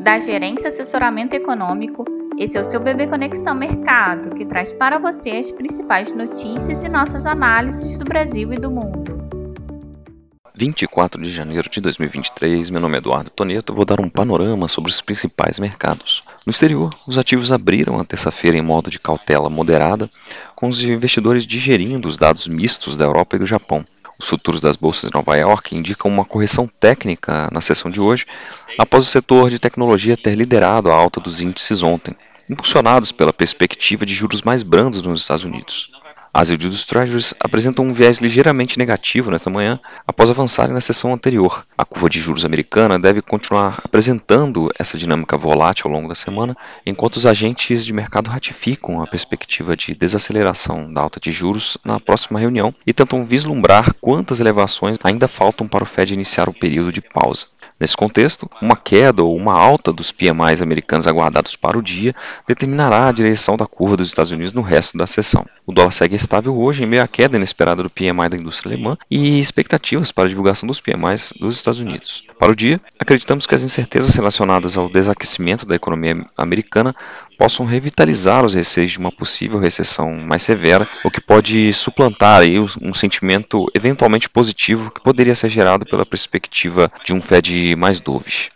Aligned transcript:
da 0.00 0.18
Gerência 0.18 0.68
Assessoramento 0.68 1.36
Econômico. 1.36 2.04
Esse 2.38 2.56
é 2.56 2.60
o 2.60 2.64
seu 2.64 2.80
Bebê 2.80 3.06
Conexão 3.06 3.54
Mercado, 3.54 4.34
que 4.34 4.46
traz 4.46 4.72
para 4.72 4.98
você 4.98 5.30
as 5.30 5.52
principais 5.52 6.10
notícias 6.10 6.82
e 6.82 6.88
nossas 6.88 7.26
análises 7.26 7.98
do 7.98 8.04
Brasil 8.04 8.50
e 8.52 8.56
do 8.56 8.70
mundo. 8.70 9.20
24 10.54 11.22
de 11.22 11.30
janeiro 11.30 11.68
de 11.70 11.80
2023, 11.80 12.70
meu 12.70 12.80
nome 12.80 12.96
é 12.96 12.98
Eduardo 12.98 13.30
Toneto, 13.30 13.74
vou 13.74 13.84
dar 13.84 14.00
um 14.00 14.10
panorama 14.10 14.68
sobre 14.68 14.90
os 14.90 15.00
principais 15.00 15.58
mercados. 15.58 16.22
No 16.46 16.50
exterior, 16.50 16.90
os 17.06 17.18
ativos 17.18 17.52
abriram 17.52 17.98
a 17.98 18.04
terça-feira 18.04 18.56
em 18.56 18.62
modo 18.62 18.90
de 18.90 18.98
cautela 18.98 19.50
moderada, 19.50 20.08
com 20.54 20.68
os 20.68 20.82
investidores 20.82 21.46
digerindo 21.46 22.08
os 22.08 22.16
dados 22.16 22.46
mistos 22.46 22.96
da 22.96 23.04
Europa 23.04 23.36
e 23.36 23.38
do 23.38 23.46
Japão. 23.46 23.86
Os 24.20 24.28
futuros 24.28 24.60
das 24.60 24.76
bolsas 24.76 25.08
de 25.08 25.16
Nova 25.16 25.34
York 25.34 25.74
indicam 25.74 26.10
uma 26.10 26.26
correção 26.26 26.68
técnica 26.68 27.48
na 27.50 27.62
sessão 27.62 27.90
de 27.90 28.02
hoje, 28.02 28.26
após 28.78 29.06
o 29.06 29.08
setor 29.08 29.48
de 29.48 29.58
tecnologia 29.58 30.14
ter 30.14 30.34
liderado 30.34 30.90
a 30.90 30.94
alta 30.94 31.18
dos 31.18 31.40
índices 31.40 31.82
ontem, 31.82 32.14
impulsionados 32.48 33.12
pela 33.12 33.32
perspectiva 33.32 34.04
de 34.04 34.12
juros 34.12 34.42
mais 34.42 34.62
brandos 34.62 35.02
nos 35.02 35.22
Estados 35.22 35.44
Unidos. 35.44 35.90
As 36.32 36.48
yields 36.48 36.70
dos 36.70 36.84
Treasuries 36.84 37.34
apresentam 37.40 37.84
um 37.84 37.92
viés 37.92 38.18
ligeiramente 38.18 38.78
negativo 38.78 39.32
nesta 39.32 39.50
manhã, 39.50 39.80
após 40.06 40.30
avançarem 40.30 40.72
na 40.72 40.80
sessão 40.80 41.12
anterior. 41.12 41.66
A 41.76 41.84
curva 41.84 42.08
de 42.08 42.20
juros 42.20 42.44
americana 42.44 43.00
deve 43.00 43.20
continuar 43.20 43.80
apresentando 43.84 44.70
essa 44.78 44.96
dinâmica 44.96 45.36
volátil 45.36 45.88
ao 45.88 45.92
longo 45.92 46.08
da 46.08 46.14
semana, 46.14 46.56
enquanto 46.86 47.16
os 47.16 47.26
agentes 47.26 47.84
de 47.84 47.92
mercado 47.92 48.30
ratificam 48.30 49.02
a 49.02 49.08
perspectiva 49.08 49.76
de 49.76 49.92
desaceleração 49.92 50.92
da 50.92 51.00
alta 51.00 51.18
de 51.18 51.32
juros 51.32 51.76
na 51.84 51.98
próxima 51.98 52.38
reunião 52.38 52.72
e 52.86 52.92
tentam 52.92 53.24
vislumbrar 53.24 53.92
quantas 54.00 54.38
elevações 54.38 54.98
ainda 55.02 55.26
faltam 55.26 55.66
para 55.66 55.82
o 55.82 55.86
Fed 55.86 56.14
iniciar 56.14 56.48
o 56.48 56.54
período 56.54 56.92
de 56.92 57.00
pausa. 57.00 57.46
Nesse 57.80 57.96
contexto, 57.96 58.48
uma 58.60 58.76
queda 58.76 59.24
ou 59.24 59.34
uma 59.34 59.54
alta 59.54 59.90
dos 59.90 60.12
PMIs 60.12 60.60
americanos 60.60 61.06
aguardados 61.06 61.56
para 61.56 61.78
o 61.78 61.82
dia 61.82 62.14
determinará 62.46 63.08
a 63.08 63.12
direção 63.12 63.56
da 63.56 63.66
curva 63.66 63.96
dos 63.96 64.08
Estados 64.08 64.30
Unidos 64.30 64.52
no 64.52 64.60
resto 64.60 64.98
da 64.98 65.06
sessão. 65.06 65.46
O 65.66 65.72
dólar 65.72 65.90
segue 65.90 66.19
estável 66.20 66.56
hoje 66.56 66.82
em 66.82 66.86
meio 66.86 67.02
à 67.02 67.08
queda 67.08 67.36
inesperada 67.36 67.82
do 67.82 67.90
PMI 67.90 68.28
da 68.30 68.36
indústria 68.36 68.74
alemã 68.74 68.96
e 69.10 69.40
expectativas 69.40 70.12
para 70.12 70.24
a 70.24 70.28
divulgação 70.28 70.66
dos 70.66 70.80
PMIs 70.80 71.32
dos 71.38 71.56
Estados 71.56 71.80
Unidos. 71.80 72.24
Para 72.38 72.52
o 72.52 72.56
dia, 72.56 72.80
acreditamos 72.98 73.46
que 73.46 73.54
as 73.54 73.62
incertezas 73.62 74.14
relacionadas 74.14 74.76
ao 74.76 74.88
desaquecimento 74.88 75.66
da 75.66 75.74
economia 75.74 76.24
americana 76.36 76.94
possam 77.38 77.64
revitalizar 77.64 78.44
os 78.44 78.54
receios 78.54 78.92
de 78.92 78.98
uma 78.98 79.10
possível 79.10 79.58
recessão 79.58 80.12
mais 80.12 80.42
severa, 80.42 80.86
o 81.02 81.10
que 81.10 81.20
pode 81.20 81.72
suplantar 81.72 82.42
aí 82.42 82.58
um 82.58 82.92
sentimento 82.92 83.66
eventualmente 83.74 84.28
positivo 84.28 84.90
que 84.90 85.00
poderia 85.00 85.34
ser 85.34 85.48
gerado 85.48 85.86
pela 85.86 86.04
perspectiva 86.04 86.92
de 87.02 87.14
um 87.14 87.22
Fed 87.22 87.74
mais 87.76 87.98
dovish. 87.98 88.50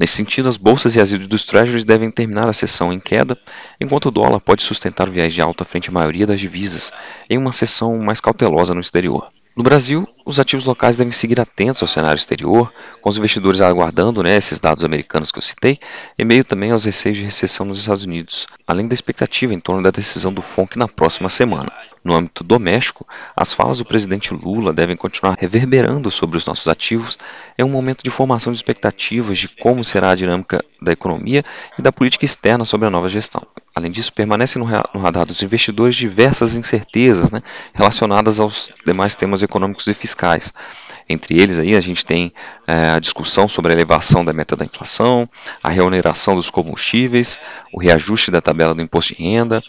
Nesse 0.00 0.14
sentido, 0.14 0.48
as 0.48 0.56
bolsas 0.56 0.96
e 0.96 1.00
as 1.00 1.10
yields 1.10 1.28
dos 1.28 1.44
treasuries 1.44 1.84
devem 1.84 2.10
terminar 2.10 2.48
a 2.48 2.54
sessão 2.54 2.90
em 2.90 2.98
queda, 2.98 3.36
enquanto 3.78 4.06
o 4.06 4.10
dólar 4.10 4.40
pode 4.40 4.62
sustentar 4.62 5.06
o 5.06 5.12
viés 5.12 5.34
de 5.34 5.42
alta 5.42 5.62
frente 5.62 5.90
à 5.90 5.92
maioria 5.92 6.26
das 6.26 6.40
divisas, 6.40 6.90
em 7.28 7.36
uma 7.36 7.52
sessão 7.52 7.98
mais 7.98 8.18
cautelosa 8.18 8.72
no 8.72 8.80
exterior. 8.80 9.28
No 9.54 9.62
Brasil, 9.62 10.08
os 10.24 10.40
ativos 10.40 10.64
locais 10.64 10.96
devem 10.96 11.12
seguir 11.12 11.38
atentos 11.38 11.82
ao 11.82 11.88
cenário 11.88 12.16
exterior, 12.16 12.72
com 13.02 13.10
os 13.10 13.18
investidores 13.18 13.60
aguardando 13.60 14.22
né, 14.22 14.38
esses 14.38 14.58
dados 14.58 14.82
americanos 14.82 15.30
que 15.30 15.36
eu 15.36 15.42
citei, 15.42 15.78
e 16.18 16.24
meio 16.24 16.44
também 16.44 16.70
aos 16.70 16.86
receios 16.86 17.18
de 17.18 17.24
recessão 17.24 17.66
nos 17.66 17.78
Estados 17.78 18.04
Unidos, 18.04 18.46
além 18.66 18.88
da 18.88 18.94
expectativa 18.94 19.52
em 19.52 19.60
torno 19.60 19.82
da 19.82 19.90
decisão 19.90 20.32
do 20.32 20.40
FONC 20.40 20.78
na 20.78 20.88
próxima 20.88 21.28
semana. 21.28 21.70
No 22.02 22.14
âmbito 22.14 22.42
doméstico, 22.42 23.06
as 23.36 23.52
falas 23.52 23.78
do 23.78 23.84
presidente 23.84 24.32
Lula 24.32 24.72
devem 24.72 24.96
continuar 24.96 25.36
reverberando 25.38 26.10
sobre 26.10 26.38
os 26.38 26.46
nossos 26.46 26.66
ativos 26.66 27.18
em 27.58 27.62
um 27.62 27.68
momento 27.68 28.02
de 28.02 28.08
formação 28.08 28.52
de 28.52 28.58
expectativas 28.58 29.38
de 29.38 29.48
como 29.48 29.84
será 29.84 30.10
a 30.10 30.14
dinâmica 30.14 30.64
da 30.80 30.92
economia 30.92 31.44
e 31.78 31.82
da 31.82 31.92
política 31.92 32.24
externa 32.24 32.64
sobre 32.64 32.86
a 32.86 32.90
nova 32.90 33.08
gestão. 33.08 33.46
Além 33.74 33.90
disso, 33.90 34.12
permanecem 34.12 34.62
no 34.62 35.00
radar 35.00 35.26
dos 35.26 35.42
investidores 35.42 35.94
diversas 35.94 36.56
incertezas 36.56 37.30
né, 37.30 37.42
relacionadas 37.74 38.40
aos 38.40 38.72
demais 38.84 39.14
temas 39.14 39.42
econômicos 39.42 39.86
e 39.86 39.92
fiscais. 39.92 40.52
Entre 41.10 41.36
eles 41.40 41.58
aí 41.58 41.74
a 41.74 41.80
gente 41.80 42.06
tem 42.06 42.32
é, 42.68 42.90
a 42.90 43.00
discussão 43.00 43.48
sobre 43.48 43.72
a 43.72 43.74
elevação 43.74 44.24
da 44.24 44.32
meta 44.32 44.54
da 44.54 44.64
inflação, 44.64 45.28
a 45.60 45.68
reoneração 45.68 46.36
dos 46.36 46.48
combustíveis, 46.48 47.40
o 47.74 47.80
reajuste 47.80 48.30
da 48.30 48.40
tabela 48.40 48.72
do 48.72 48.80
imposto 48.80 49.12
de 49.12 49.20
renda, 49.20 49.60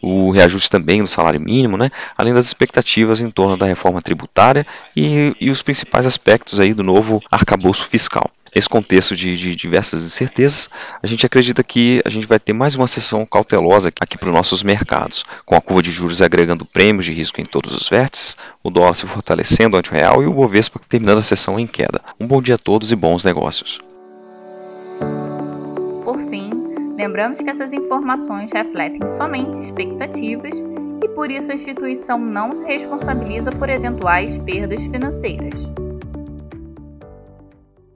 o 0.00 0.30
reajuste 0.30 0.70
também 0.70 1.02
do 1.02 1.08
salário 1.08 1.38
mínimo, 1.38 1.76
né, 1.76 1.90
além 2.16 2.32
das 2.32 2.46
expectativas 2.46 3.20
em 3.20 3.30
torno 3.30 3.58
da 3.58 3.66
reforma 3.66 4.00
tributária 4.00 4.66
e, 4.96 5.36
e 5.38 5.50
os 5.50 5.60
principais 5.60 6.06
aspectos 6.06 6.58
aí 6.58 6.72
do 6.72 6.82
novo 6.82 7.22
arcabouço 7.30 7.84
fiscal 7.84 8.30
nesse 8.56 8.70
contexto 8.70 9.14
de, 9.14 9.36
de, 9.36 9.54
diversas 9.54 10.02
incertezas, 10.02 10.70
a 11.02 11.06
gente 11.06 11.26
acredita 11.26 11.62
que 11.62 12.00
a 12.06 12.08
gente 12.08 12.26
vai 12.26 12.40
ter 12.40 12.54
mais 12.54 12.74
uma 12.74 12.86
sessão 12.86 13.26
cautelosa 13.26 13.92
aqui 14.00 14.16
para 14.16 14.30
os 14.30 14.34
nossos 14.34 14.62
mercados, 14.62 15.26
com 15.44 15.54
a 15.54 15.60
curva 15.60 15.82
de 15.82 15.90
juros 15.90 16.22
agregando 16.22 16.64
prêmios 16.64 17.04
de 17.04 17.12
risco 17.12 17.38
em 17.38 17.44
todos 17.44 17.74
os 17.74 17.86
vértices, 17.86 18.34
o 18.64 18.70
dólar 18.70 18.94
se 18.94 19.06
fortalecendo 19.06 19.76
ante 19.76 19.90
o 19.90 19.94
real 19.94 20.22
e 20.22 20.26
o 20.26 20.32
Bovespa 20.32 20.80
terminando 20.88 21.18
a 21.18 21.22
sessão 21.22 21.60
em 21.60 21.66
queda. 21.66 22.00
Um 22.18 22.26
bom 22.26 22.40
dia 22.40 22.54
a 22.54 22.58
todos 22.58 22.90
e 22.90 22.96
bons 22.96 23.26
negócios. 23.26 23.78
Por 26.02 26.18
fim, 26.30 26.50
lembramos 26.96 27.40
que 27.40 27.50
essas 27.50 27.74
informações 27.74 28.52
refletem 28.52 29.06
somente 29.06 29.60
expectativas 29.60 30.64
e 31.04 31.08
por 31.10 31.30
isso 31.30 31.52
a 31.52 31.54
instituição 31.54 32.18
não 32.18 32.54
se 32.54 32.64
responsabiliza 32.64 33.52
por 33.52 33.68
eventuais 33.68 34.38
perdas 34.38 34.86
financeiras. 34.86 35.85